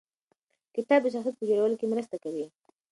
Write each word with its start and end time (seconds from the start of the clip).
کتاب 0.75 1.01
د 1.03 1.07
شخصیت 1.13 1.35
په 1.37 1.45
جوړولو 1.49 1.79
کې 1.79 1.91
مرسته 1.93 2.15
کوي. 2.23 2.45